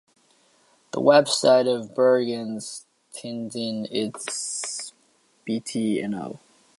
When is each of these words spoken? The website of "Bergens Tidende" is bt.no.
The 0.93 0.99
website 0.99 1.67
of 1.67 1.93
"Bergens 1.93 2.85
Tidende" 3.13 3.87
is 3.91 4.93
bt.no. 5.45 6.39